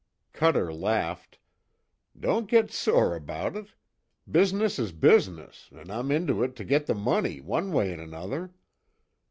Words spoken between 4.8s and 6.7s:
business, an' I'm into it to